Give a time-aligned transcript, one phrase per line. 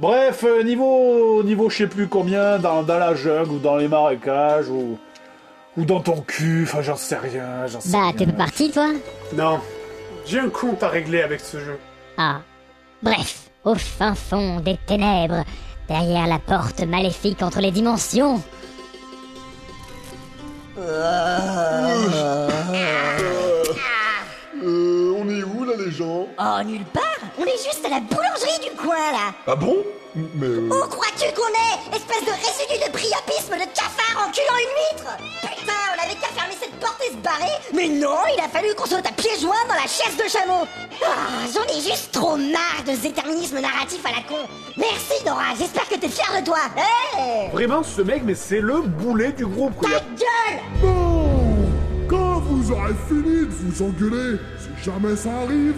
[0.00, 3.86] Bref, euh, niveau, niveau je sais plus combien, dans, dans la jungle ou dans les
[3.86, 4.98] marécages ou,
[5.76, 8.88] ou dans ton cul, enfin j'en sais rien, j'en sais Bah, t'es pas parti, toi
[9.34, 9.60] Non,
[10.24, 11.78] j'ai un compte à régler avec ce jeu.
[12.16, 12.40] Ah.
[13.02, 15.44] Bref, au fin fond des ténèbres,
[15.88, 18.40] derrière la porte maléfique entre les dimensions,
[24.62, 26.26] Euh, on est où là les gens?
[26.38, 27.09] Oh, nulle part
[27.40, 29.32] On est juste à la boulangerie du coin, là.
[29.46, 29.78] Ah bon?
[30.14, 34.98] Mais euh, Où crois-tu qu'on est Espèce de résidu de priapisme de cafard enculant une
[34.98, 35.16] huître?
[35.40, 37.52] Putain, on avait qu'à fermer cette porte et se barrer.
[37.72, 40.66] Mais non, il a fallu qu'on saute à pieds joints dans la chaise de chameau.
[41.02, 44.44] Ah, J'en ai juste trop marre de ce déterminisme narratif à la con.
[44.76, 46.58] Merci Dora, j'espère que t'es fier de toi.
[47.16, 47.48] Hey!
[47.52, 49.80] Vraiment, ce mec, mais c'est le boulet du groupe.
[49.80, 50.60] Ta gueule!
[50.82, 51.24] Bon
[52.06, 55.76] Quand vous aurez fini de vous engueuler, si jamais ça arrive,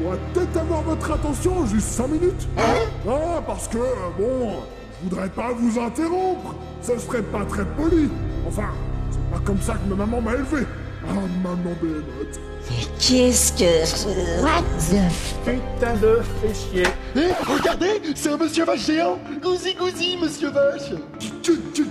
[0.00, 2.48] pourrais peut-être avoir votre attention juste 5 minutes.
[2.58, 4.62] Ah, parce que, euh, bon,
[5.02, 6.54] je voudrais pas vous interrompre.
[6.82, 8.08] Ce serait pas très poli.
[8.46, 8.70] Enfin,
[9.10, 10.66] c'est pas comme ça que ma maman m'a élevé.
[11.08, 12.40] Ah, maman Bénote.
[12.70, 14.42] Mais qu'est-ce que...
[14.42, 15.10] what the
[15.44, 16.86] Putain de fait chier.
[17.16, 21.84] Eh, regardez, c'est un monsieur vache géant Gousi gousi, monsieur vache Tu, tu, tu...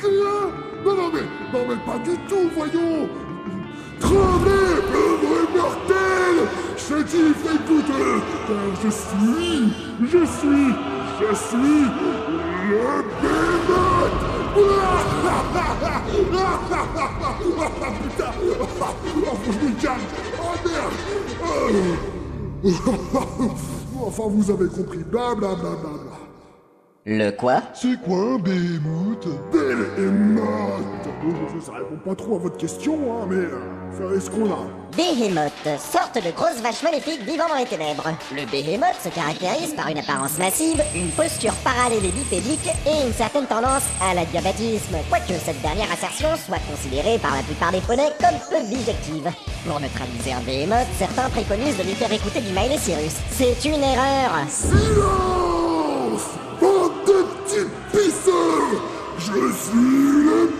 [0.00, 0.10] Quoi
[0.84, 1.20] Non, non, mais,
[1.52, 3.08] non, mais pas du tout, voyons
[4.00, 4.82] Tremblez,
[6.92, 10.74] dis, écoute, euh, euh, je suis, je suis,
[11.20, 11.84] je suis
[12.70, 14.14] le bémote
[18.02, 18.32] Putain
[19.16, 20.00] Oh, faut que je me calme
[20.38, 20.94] Oh, merde
[22.76, 23.50] Oh.
[24.06, 26.23] Enfin, vous avez compris, blablabla.
[27.06, 27.60] Le quoi?
[27.74, 29.28] C'est quoi un morte
[31.26, 33.60] Oh, Ça répond pas trop à votre question, hein, mais euh,
[33.92, 34.64] ça est ce qu'on a.
[34.96, 38.08] Behemoth, sorte de grosse vache maléfique vivant dans les ténèbres.
[38.34, 43.12] Le Behemoth se caractérise par une apparence massive, une posture parallèle et bipédique et une
[43.12, 47.80] certaine tendance à la diabatisme, quoique cette dernière assertion soit considérée par la plupart des
[47.80, 49.28] poneys comme peu bijective.
[49.66, 53.16] Pour neutraliser un Behemoth, certains préconisent de lui faire écouter du Miley Cyrus.
[53.30, 55.43] C'est une erreur Silence
[59.74, 60.50] le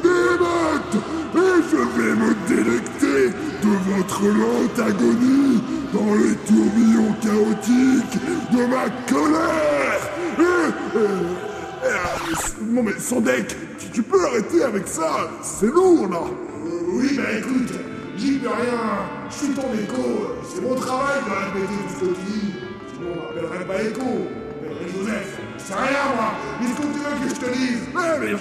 [1.36, 3.30] et je vais me délecter
[3.62, 8.20] de votre lente agonie dans les tourbillons chaotiques
[8.52, 10.00] de ma colère.
[10.38, 16.20] Et- et- Non mais Sandek, tu, tu peux arrêter avec ça C'est lourd là.
[16.92, 17.72] Oui bah écoute,
[18.16, 18.81] j'y peux rien,
[19.28, 22.54] je suis ton écho, c'est mon travail de répéter tout ce que tu dis,
[22.94, 24.00] sinon on m'appellerait pas écho,
[24.62, 26.30] m'appellerait Joseph, c'est rien moi,
[26.60, 27.80] qu'est-ce que tu veux que je te dise.
[27.94, 28.32] Mais, mais,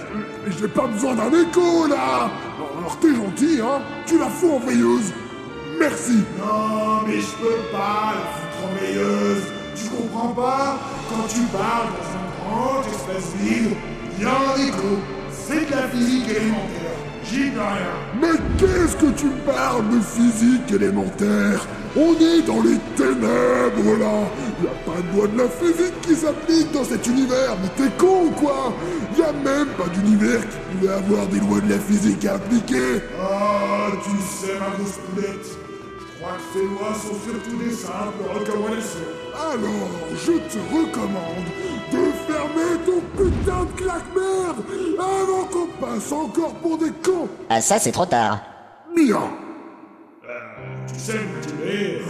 [0.46, 2.30] mais j'ai pas besoin d'un écho là.
[2.78, 5.14] Alors t'es gentil hein, tu la fous en veilleuse
[5.80, 6.24] Merci.
[6.38, 9.44] Non mais je peux pas la foutre en veilleuse
[9.76, 10.78] Tu comprends pas?
[11.10, 13.72] Quand tu parles dans un grand espace vide,
[14.18, 15.00] il y a un écho.
[15.32, 16.83] C'est de la physique élémentaire.
[17.26, 17.96] J'y peux rien.
[18.22, 21.66] Mais qu'est-ce que tu parles de physique élémentaire?
[21.96, 24.28] On est dans les ténèbres là.
[24.62, 27.92] Y a pas de loi de la physique qui s'applique dans cet univers, mais t'es
[27.98, 28.74] con ou quoi?
[29.18, 33.02] Y a même pas d'univers qui pouvait avoir des lois de la physique à appliquer.
[33.22, 35.48] Ah, tu sais ma grosse poulette.
[36.00, 39.12] Je crois que ces lois sont surtout des simples recommandations.
[39.34, 41.48] Alors, je te recommande
[42.64, 44.64] fermer ton putain de claque-merde
[45.00, 47.28] avant qu'on passe encore pour des cons.
[47.50, 48.40] Ah ça c'est trop tard.
[48.96, 49.20] Mia
[50.88, 52.02] Tu sais me tuer,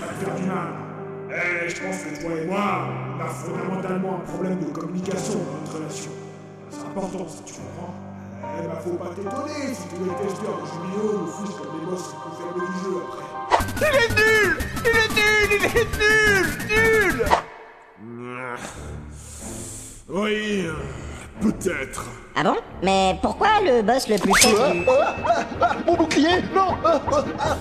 [0.00, 0.68] ça va faire du mal.
[1.30, 5.60] Eh, je pense que toi et moi, on a fondamentalement un problème de communication dans
[5.60, 6.10] notre relation.
[6.70, 7.94] C'est important, ça, tu comprends
[8.42, 11.80] Eh bah, faut pas t'étonner si tu es testeur de jeux vidéo ou fous comme
[11.80, 13.24] les boss plus faibles du jeu après.
[20.14, 20.72] Oui, euh,
[21.40, 22.04] peut-être.
[22.36, 22.56] Ah bon?
[22.82, 26.74] Mais pourquoi le boss le plus faible du- Mon bouclier Non.
[26.84, 27.56] Ah, ah, ah.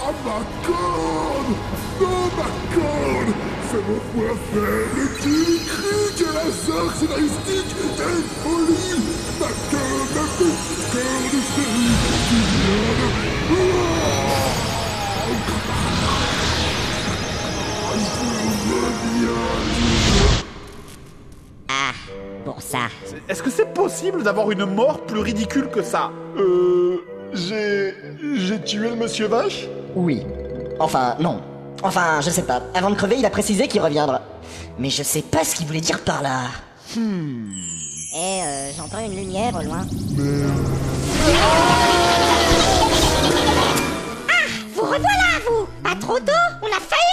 [0.00, 1.52] Oh ma corde
[2.00, 3.32] Non ma corde
[3.70, 8.98] C'est mon point faible qui crie que la sœur scénaristique est folie.
[9.40, 11.96] Ma corde, ma petite corde chérie
[12.28, 13.87] qui vient de...
[22.68, 22.78] ça.
[23.28, 26.10] Est-ce que c'est possible d'avoir une mort plus ridicule que ça?
[26.36, 27.02] Euh...
[27.32, 27.94] J'ai...
[28.34, 29.66] J'ai tué le monsieur vache?
[29.94, 30.26] Oui.
[30.78, 31.40] Enfin, non.
[31.82, 32.62] Enfin, je sais pas.
[32.74, 34.22] Avant de crever, il a précisé qu'il reviendra.
[34.78, 36.42] Mais je sais pas ce qu'il voulait dire par là.
[36.96, 37.50] Hmm.
[38.14, 39.86] Eh, euh, j'entends une lumière au loin.
[44.74, 46.57] Vous revoilà, vous Pas trop tôt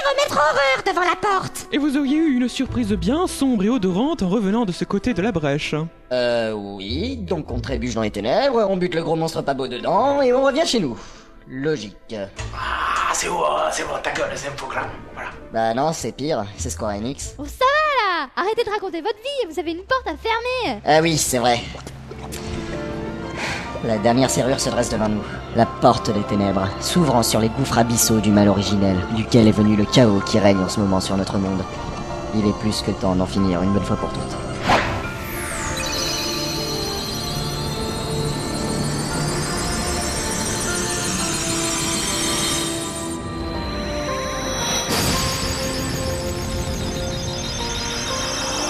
[0.07, 4.21] Remettre horreur devant la porte Et vous auriez eu une surprise bien sombre et odorante
[4.21, 5.73] en revenant de ce côté de la brèche.
[6.11, 9.67] Euh, oui, donc on trébuche dans les ténèbres, on bute le gros monstre pas beau
[9.67, 10.95] dedans, et on revient chez nous.
[11.47, 12.15] Logique.
[12.53, 13.41] Ah, c'est bon,
[13.71, 14.89] c'est bon, ta gueule, c'est un programme.
[15.13, 15.29] Voilà.
[15.51, 17.33] Bah non, c'est pire, c'est Square Enix.
[17.39, 20.81] Oh ça va là Arrêtez de raconter votre vie, vous avez une porte à fermer
[20.85, 21.61] Ah oui, c'est vrai.
[23.83, 25.23] La dernière serrure se dresse devant nous.
[25.55, 29.77] La porte des ténèbres, s'ouvrant sur les gouffres abyssaux du mal originel, duquel est venu
[29.77, 31.61] le chaos qui règne en ce moment sur notre monde.
[32.35, 34.21] Il est plus que temps d'en finir une bonne fois pour toutes.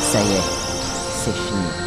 [0.01, 0.41] Ça y est,
[1.23, 1.84] c'est fini.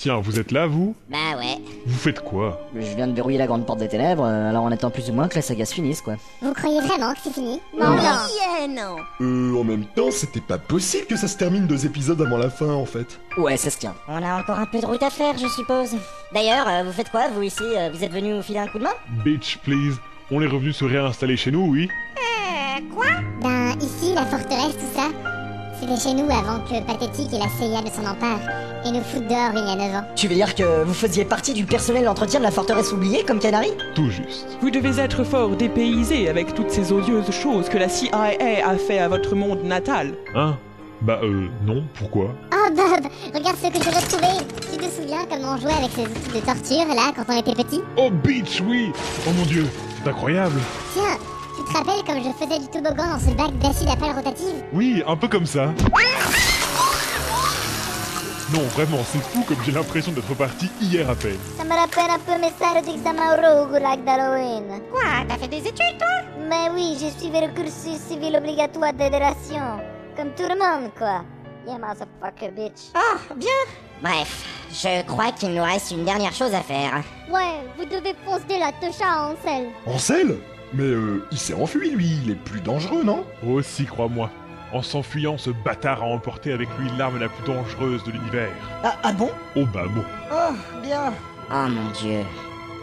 [0.00, 0.94] Tiens, vous êtes là, vous?
[1.10, 1.58] Bah ouais.
[1.84, 2.58] Vous faites quoi?
[2.74, 5.12] Je viens de verrouiller la grande porte des ténèbres, euh, alors on attend plus ou
[5.12, 6.14] moins que la saga se finisse, quoi.
[6.40, 7.60] Vous croyez vraiment que c'est fini?
[7.78, 7.96] Non, non.
[8.02, 12.18] Yeah, non Euh, en même temps, c'était pas possible que ça se termine deux épisodes
[12.22, 13.20] avant la fin, en fait.
[13.36, 13.94] Ouais, ça se tient.
[14.08, 15.90] On a encore un peu de route à faire, je suppose.
[16.32, 17.62] D'ailleurs, euh, vous faites quoi, vous ici?
[17.62, 18.94] Euh, Vous êtes venu nous filer un coup de main?
[19.22, 19.96] Bitch, please.
[20.30, 21.90] On est revenu se réinstaller chez nous, oui?
[23.42, 25.08] Ben, ici, la forteresse, tout ça,
[25.80, 28.40] c'était chez nous avant que Pathétique et la CIA ne s'en emparent.
[28.84, 30.04] Et nous foutent dehors il y a 9 ans.
[30.16, 33.38] Tu veux dire que vous faisiez partie du personnel d'entretien de la forteresse oubliée, comme
[33.38, 33.72] Canary?
[33.94, 34.46] Tout juste.
[34.60, 38.10] Vous devez être fort dépaysé avec toutes ces odieuses choses que la CIA
[38.66, 40.14] a fait à votre monde natal.
[40.34, 40.56] Hein?
[41.02, 42.34] Bah, euh, non, pourquoi?
[42.52, 44.44] Oh Bob, regarde ce que j'ai retrouvé.
[44.70, 47.54] Tu te souviens comment on jouait avec ces outils de torture, là, quand on était
[47.54, 47.80] petit?
[47.96, 48.92] Oh, bitch, oui.
[49.26, 49.66] Oh mon dieu,
[50.02, 50.60] c'est incroyable
[51.70, 55.02] te rappelles comme je faisais du toboggan dans ce bac d'acide à pales rotative Oui,
[55.06, 55.72] un peu comme ça.
[58.52, 61.38] Non, vraiment, c'est fou comme j'ai l'impression d'être parti hier à peine.
[61.56, 64.80] Ça me rappelle un peu mes salles d'examen au goulag d'Halloween.
[64.90, 66.08] Quoi T'as fait des études, toi?
[66.48, 69.78] Mais oui, j'ai suivi le cursus civil obligatoire d'éducation.
[70.16, 71.22] Comme tout le monde, quoi.
[71.66, 72.90] Yeah, motherfucker, bitch.
[72.96, 73.48] Oh, bien
[74.02, 77.04] Bref, je crois qu'il nous reste une dernière chose à faire.
[77.30, 79.68] Ouais, vous devez foncer la techa à Ansel.
[79.86, 80.38] Ansel
[80.72, 83.24] Mais euh, il s'est enfui, lui, il est plus dangereux, non?
[83.46, 84.30] Oh si, crois-moi.
[84.72, 88.50] En s'enfuyant, ce bâtard a emporté avec lui l'arme la plus dangereuse de l'univers.
[88.84, 89.30] Ah, ah bon?
[89.56, 90.04] Oh bah bon.
[90.32, 91.12] Oh, bien
[91.52, 92.20] Oh mon dieu.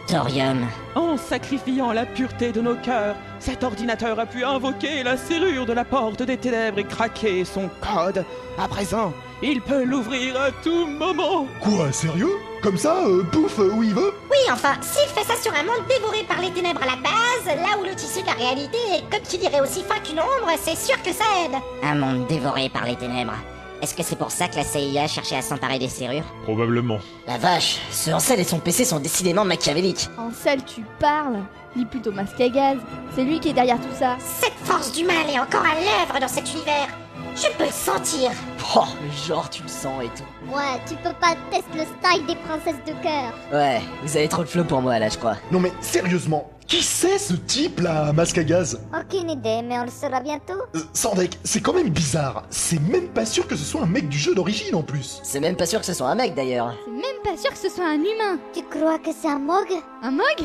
[0.08, 0.66] Thorium.
[0.94, 5.72] En sacrifiant la pureté de nos cœurs, cet ordinateur a pu invoquer la serrure de
[5.74, 8.24] la porte des ténèbres et craquer son code.
[8.58, 9.12] À présent,
[9.42, 11.46] il peut l'ouvrir à tout moment.
[11.60, 12.32] Quoi, sérieux?
[12.62, 14.14] Comme ça, euh, pouf, euh, où il veut?
[14.30, 17.56] Oui, enfin, s'il fait ça sur un monde dévoré par les ténèbres à la base,
[17.56, 20.50] là où le tissu de la réalité est, comme tu dirais, aussi fin qu'une ombre,
[20.60, 21.60] c'est sûr que ça aide.
[21.84, 23.36] Un monde dévoré par les ténèbres.
[23.80, 26.98] Est-ce que c'est pour ça que la CIA cherchait à s'emparer des serrures Probablement.
[27.26, 30.08] La vache, ce Ansel et son PC sont décidément machiavéliques.
[30.18, 31.38] Ansel, tu parles
[31.76, 32.78] Lis plutôt masque à gaz.
[33.14, 34.16] C'est lui qui est derrière tout ça.
[34.18, 36.88] Cette force du mal est encore à l'œuvre dans cet univers.
[37.36, 38.30] Je peux le sentir.
[38.74, 38.84] Oh,
[39.28, 40.52] genre tu le sens et tout.
[40.52, 43.32] Ouais, tu peux pas tester le style des princesses de cœur.
[43.52, 45.36] Ouais, vous avez trop de flow pour moi là, je crois.
[45.52, 48.78] Non mais, sérieusement, qui c'est ce type, là, masque à gaz?
[48.92, 50.52] Aucune idée, mais on le saura bientôt.
[50.76, 52.44] euh, Sandek, c'est quand même bizarre.
[52.50, 55.20] C'est même pas sûr que ce soit un mec du jeu d'origine, en plus.
[55.22, 56.74] C'est même pas sûr que ce soit un mec d'ailleurs.
[56.84, 58.38] C'est même pas sûr que ce soit un humain.
[58.52, 59.66] Tu crois que c'est un Mog?
[60.02, 60.44] Un Mog?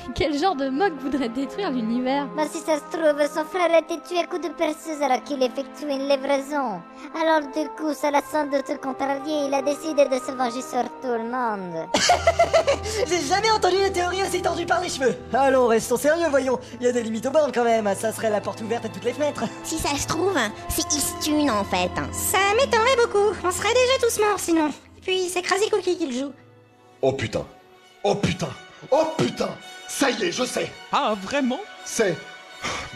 [0.14, 2.26] Quel genre de Mog voudrait détruire l'univers?
[2.36, 5.22] Bah si ça se trouve, son frère a été tué à coups de perceuse alors
[5.22, 6.80] qu'il effectuait une livraison.
[7.20, 10.84] Alors du coup, ça l'a sans doute contrarié, il a décidé de se venger sur
[11.00, 11.88] tout le monde.
[13.06, 15.16] J'ai jamais entendu une théorie aussi tordue par les cheveux.
[15.32, 16.58] Allons, restons sérieux, voyons.
[16.80, 17.88] Il y a des limites aux bornes quand même.
[17.94, 19.44] Ça serait la porte ouverte à toutes les fenêtres.
[19.62, 20.36] Si ça se trouve,
[20.68, 21.90] c'est Istune en fait.
[22.12, 23.36] Ça m'étonnerait beaucoup.
[23.44, 24.68] On serait déjà tous morts sinon.
[24.68, 26.32] Et puis c'est Crazy Cookie qui le joue.
[27.02, 27.44] Oh putain.
[28.02, 28.48] Oh putain.
[28.90, 29.50] Oh putain.
[29.92, 30.70] Ça y est, je sais.
[30.92, 31.60] Ah, vraiment?
[31.84, 32.16] C'est...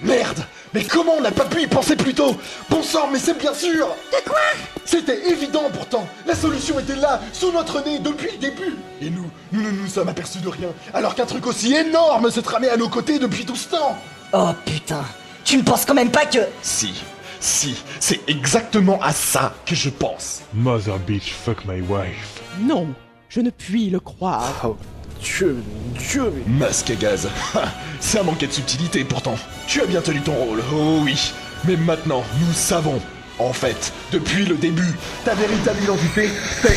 [0.03, 0.45] Merde.
[0.73, 2.37] Mais comment on n'a pas pu y penser plus tôt?
[2.71, 3.89] Bon sang, mais c'est bien sûr.
[4.13, 4.39] De quoi?
[4.85, 6.07] C'était évident pourtant.
[6.25, 8.77] La solution était là, sous notre nez, depuis le début.
[9.03, 12.41] Et nous, nous ne nous sommes aperçus de rien, alors qu'un truc aussi énorme se
[12.41, 13.97] tramait à nos côtés depuis tout ce temps.
[14.33, 15.05] Oh putain.
[15.45, 16.41] Tu ne penses quand même pas que...
[16.63, 17.03] Si,
[17.41, 20.43] si, c'est exactement à ça que je pense.
[20.55, 22.41] Mother bitch, fuck my wife.
[22.61, 22.89] Non,
[23.29, 24.53] je ne puis le croire.
[24.65, 24.77] Oh,
[25.25, 25.57] Dieu,
[25.99, 26.67] Dieu, mais...
[26.67, 29.37] Masque à gaz, Ha, ça manquait de subtilité pourtant.
[29.67, 31.33] Tu as bien tenu ton rôle, oh oui.
[31.67, 33.01] Mais maintenant, nous savons.
[33.39, 34.93] En fait, depuis le début,
[35.25, 36.29] ta véritable identité,
[36.63, 36.77] c'est...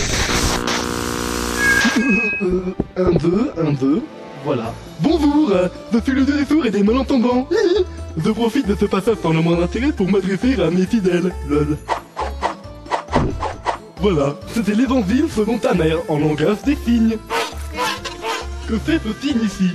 [2.41, 4.01] Euh, un, deux, un, deux.
[4.45, 4.73] Voilà.
[5.01, 5.51] Bonjour,
[5.93, 7.47] je suis le dieu des sourds et des malentendants.
[8.17, 11.31] Je profite de ce passage sans le moindre intérêt pour m'adresser à mes fidèles.
[11.47, 11.77] Lol.
[13.99, 17.17] Voilà, c'était l'évangile selon ta mère en langage des signes.
[18.67, 19.71] Que fait ce signe ici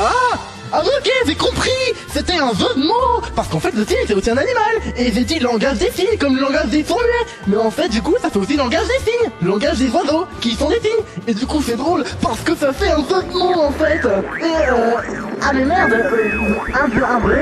[0.00, 0.38] Ah
[0.72, 1.70] Ah ok, j'ai compris.
[2.08, 3.20] C'était un jeu de mots.
[3.36, 4.94] Parce qu'en fait, le signe, c'est aussi un animal.
[4.96, 8.00] Et j'ai dit langage des signes, comme le langage des muets Mais en fait, du
[8.00, 9.30] coup, ça fait aussi langage des signes.
[9.42, 11.04] Langage des oiseaux, qui sont des signes.
[11.26, 14.00] Et du coup, c'est drôle, parce que ça fait un jeu de mots, en fait.
[14.40, 14.94] Et euh...
[15.42, 17.34] Ah mais merde euh, Un peu, un peu.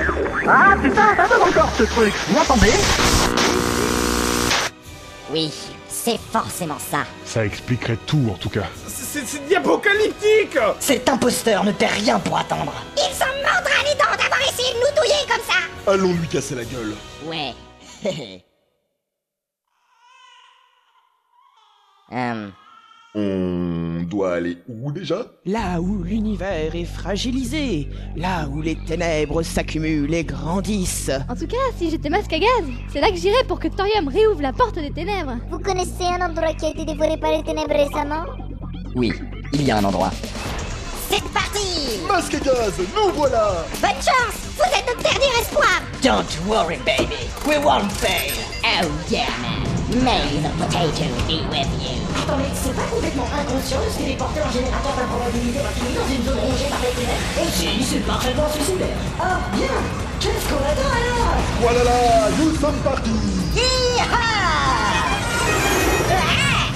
[0.48, 2.12] Ah putain, ça donne encore ce truc.
[2.28, 2.72] Vous m'entendez?
[5.32, 5.52] Oui,
[6.02, 7.04] c'est forcément ça.
[7.24, 8.66] Ça expliquerait tout en tout cas.
[8.86, 12.72] C'est diapocalyptique Cet imposteur ne perd rien pour attendre.
[12.96, 16.54] Il s'en mordra les dents d'avoir essayé de nous douiller comme ça Allons lui casser
[16.54, 16.94] la gueule.
[17.24, 17.54] Ouais.
[22.10, 22.52] Hum,
[23.14, 25.26] On doit aller où déjà?
[25.44, 31.10] Là où l'univers est fragilisé, là où les ténèbres s'accumulent et grandissent.
[31.28, 34.06] En tout cas, si j'étais masque à gaz, c'est là que j'irais pour que Thorium
[34.06, 35.36] réouvre la porte des ténèbres.
[35.50, 38.24] Vous connaissez un endroit qui a été dévoré par les ténèbres récemment?
[38.94, 39.12] Oui,
[39.54, 40.10] il y a un endroit.
[41.10, 46.46] C'est parti Masque à gaz, nous voilà Bonne chance Vous êtes notre dernier espoir Don't
[46.48, 47.16] worry, baby.
[47.44, 48.32] We won't fail.
[48.62, 49.69] Oh yeah, man.
[49.90, 51.98] May the potato be with you.
[52.14, 56.70] Attendez, c'est pas complètement inconscient de se téléporter en générateur d'improbabilité dans une zone rongée
[56.70, 58.96] par les ténèbres Oh si, c'est parfaitement suicidaire.
[59.20, 59.66] Ah, bien.
[60.20, 61.34] Qu'est-ce qu'on attend alors?
[61.60, 63.10] Voilà là, nous sommes partis.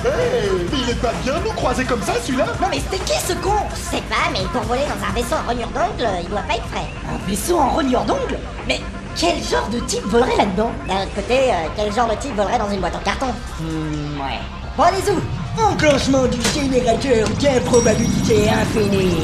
[0.06, 2.46] Hey, mais il est pas bien de nous croiser comme ça, celui-là.
[2.60, 3.54] Non mais c'était qui ce con?
[3.70, 6.56] Je sais pas, mais pour voler dans un vaisseau en rognure d'ongle, il doit pas
[6.56, 6.84] être prêt.
[7.08, 8.80] Un vaisseau en rognure d'ongle Mais
[9.16, 12.58] quel genre de type volerait là-dedans D'un autre côté, euh, quel genre de type volerait
[12.58, 13.26] dans une boîte en carton
[13.60, 14.38] Hmm, ouais.
[14.76, 15.20] Bon, allez où
[15.62, 19.14] Enclenchement du générateur d'improbabilité infinie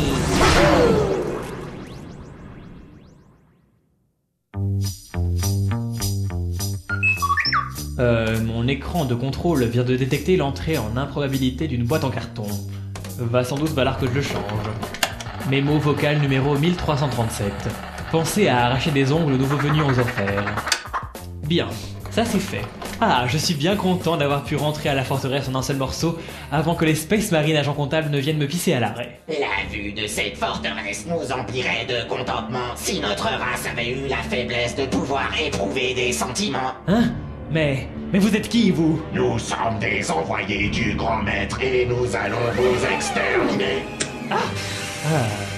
[7.98, 12.46] Euh, mon écran de contrôle vient de détecter l'entrée en improbabilité d'une boîte en carton.
[13.18, 14.40] Va sans doute falloir que je le change.
[15.50, 17.52] Mémo vocal numéro 1337.
[18.10, 20.44] Pensez à arracher des ongles aux nouveaux venus aux enfers.
[21.46, 21.68] Bien,
[22.10, 22.62] ça c'est fait.
[23.00, 26.18] Ah, je suis bien content d'avoir pu rentrer à la forteresse en un seul morceau
[26.50, 29.20] avant que les Space Marine agents comptables ne viennent me pisser à l'arrêt.
[29.28, 34.16] La vue de cette forteresse nous emplirait de contentement si notre race avait eu la
[34.16, 36.74] faiblesse de pouvoir éprouver des sentiments.
[36.88, 37.12] Hein?
[37.52, 37.86] Mais.
[38.12, 39.00] Mais vous êtes qui, vous?
[39.14, 43.84] Nous sommes des envoyés du grand maître et nous allons vous exterminer.
[44.32, 45.49] Ah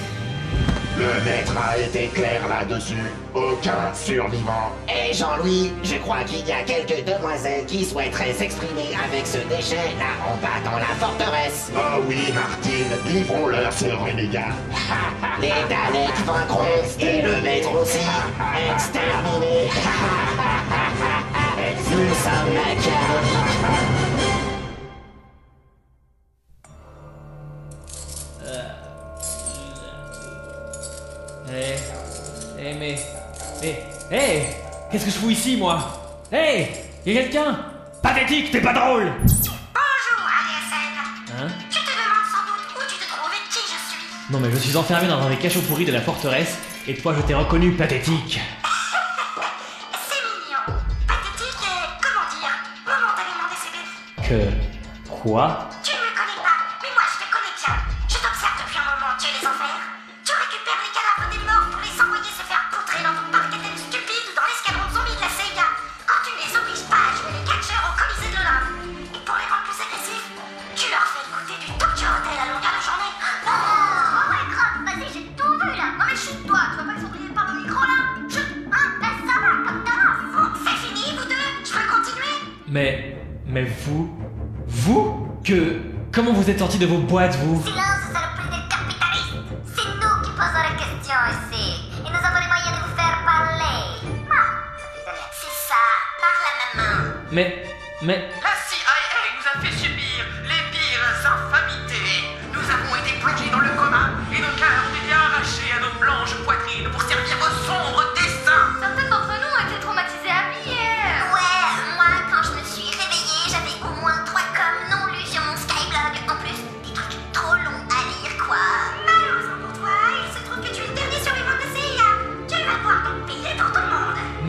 [1.02, 3.10] Le maître a été clair là-dessus.
[3.34, 4.70] Aucun survivant.
[4.88, 9.96] Et Jean-Louis, je crois qu'il y a quelques demoiselles qui souhaiteraient s'exprimer avec ce déchet
[9.98, 11.72] là en bas dans la forteresse.
[11.74, 14.52] Oh oui, Martine, livrons-leur ce renégat.
[15.40, 16.62] Les Daleks vaincront
[17.00, 17.98] et le maître aussi.
[18.72, 19.70] Exterminé.
[21.90, 24.01] Nous sommes machiavéliques.
[35.42, 35.78] Ici, moi
[36.32, 36.66] Eh
[37.04, 37.58] Y'a quelqu'un?
[38.00, 40.94] Pathétique, t'es pas drôle Bonjour, ADSL
[41.36, 41.48] Hein?
[41.68, 44.32] Tu te demandes sans doute où tu te trouves et qui je suis.
[44.32, 47.14] Non, mais je suis enfermé dans un des cachots pourris de la forteresse, et toi,
[47.16, 48.40] je t'ai reconnu, pathétique.
[50.08, 50.80] C'est mignon.
[51.08, 52.54] Pathétique et, comment dire,
[52.86, 54.48] momentanément décédé.
[54.48, 55.10] Que.
[55.10, 55.68] Quoi?
[82.72, 83.14] Mais.
[83.46, 84.10] Mais vous.
[84.66, 85.82] Vous Que.
[86.10, 87.62] Comment vous êtes sorti de vos boîtes, vous?
[87.62, 89.34] Silence, saloperie de capitaliste
[89.66, 91.92] C'est nous qui posons les questions ici.
[91.98, 93.78] Et nous avons les moyens de vous faire parler.
[94.30, 94.72] Ah,
[95.32, 95.82] c'est ça,
[96.18, 97.14] parle à maman.
[97.30, 97.62] Mais.
[98.02, 98.30] Mais.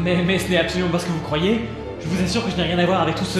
[0.03, 1.61] Mais, mais ce n'est absolument pas ce que vous croyez.
[2.01, 3.39] Je vous assure que je n'ai rien à voir avec tout ce.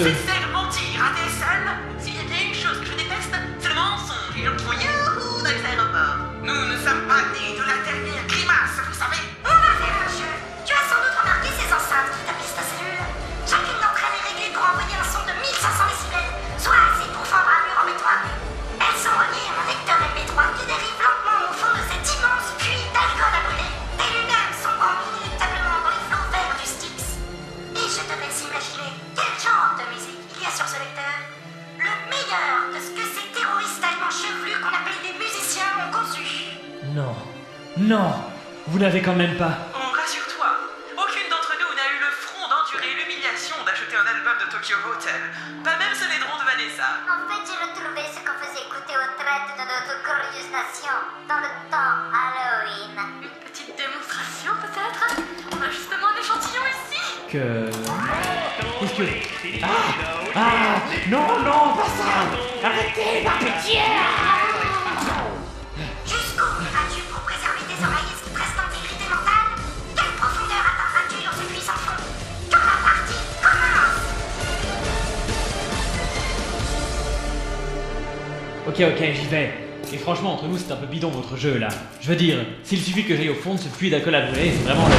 [37.94, 38.10] Non
[38.74, 39.54] Vous n'avez quand même pas.
[39.70, 40.50] Oh, rassure-toi,
[40.98, 45.22] aucune d'entre nous n'a eu le front d'endurer l'humiliation d'acheter un album de Tokyo Hotel.
[45.62, 46.90] Pas même ce laidron de Vanessa.
[47.06, 50.98] En fait, j'ai retrouvé ce qu'on faisait écouter aux traites de notre glorieuse nation
[51.30, 52.98] dans le temps Halloween.
[53.30, 55.04] Une petite démonstration peut-être?
[55.54, 57.70] On a justement un échantillon ici Que.
[58.82, 59.06] Qu'est-ce que.
[59.62, 59.70] Ah
[60.34, 60.82] Ah
[61.14, 62.10] Non, non, pas ça
[62.66, 63.86] Arrêtez, par pitié
[78.74, 79.54] Ok, ok, j'y vais.
[79.94, 81.68] Et franchement, entre nous, c'est un peu bidon votre jeu là.
[82.02, 84.52] Je veux dire, s'il suffit que j'aille au fond de ce puits d'alcool à brûler,
[84.52, 84.96] c'est vraiment le.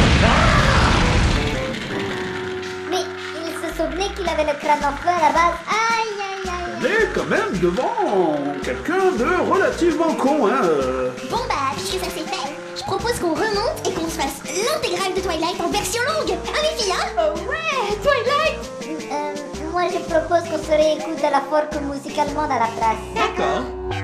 [2.89, 3.03] Mais
[3.35, 5.59] il se souvenait qu'il avait le crâne en feu à la base.
[5.67, 6.77] Aïe, aïe, aïe.
[6.81, 10.61] On est quand même devant quelqu'un de relativement con, hein.
[10.63, 11.11] euh.
[11.29, 15.15] Bon bah, puisque ça c'est fait, je propose qu'on remonte et qu'on se fasse l'intégrale
[15.17, 16.31] de Twilight en version longue.
[16.31, 17.09] Hein les filles, hein?
[17.19, 19.35] Oh ouais, Twilight euh,
[19.75, 23.03] Moi je propose qu'on se réécoute à la forque musicalement à la place.
[23.17, 24.04] D'accord.